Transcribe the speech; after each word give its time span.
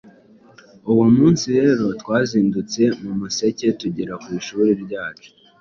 Uwo 0.91 1.05
munsi 1.17 1.45
rero 1.57 1.85
twazindutse 2.01 2.81
mu 3.03 3.11
museke 3.19 3.67
tugera 3.79 4.13
ku 4.23 4.27
ishuri 4.39 4.71
ryacu 4.83 5.29